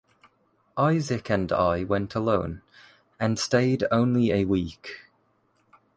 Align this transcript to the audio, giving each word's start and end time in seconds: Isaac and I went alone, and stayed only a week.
Isaac 0.77 1.29
and 1.29 1.51
I 1.51 1.83
went 1.83 2.15
alone, 2.15 2.63
and 3.19 3.37
stayed 3.37 3.83
only 3.91 4.31
a 4.31 4.45
week. 4.45 5.01